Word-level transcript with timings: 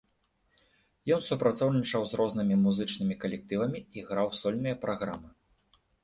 Ён 1.17 1.19
супрацоўнічаў 1.25 2.07
з 2.13 2.17
рознымі 2.19 2.55
музычнымі 2.61 3.17
калектывамі 3.25 3.79
і 3.99 4.05
граў 4.07 4.27
сольныя 4.39 4.79
праграмы. 4.87 5.29